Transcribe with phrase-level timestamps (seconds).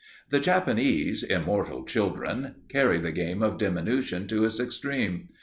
[0.29, 5.29] The Japanese, immortal children, carry the game of diminution to its extreme.